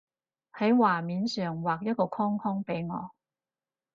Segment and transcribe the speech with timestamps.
[0.57, 3.11] 喺畫面上畫一個框框畀我